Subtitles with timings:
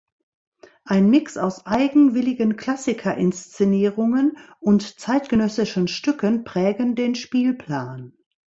[0.83, 8.11] Ein Mix aus eigenwilligen Klassiker-Inszenierungen und zeitgenössischen Stücken prägen den Spielplan.